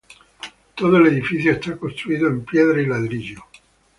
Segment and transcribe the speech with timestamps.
[0.73, 3.45] Todo el edificio está construido en piedra y ladrillo.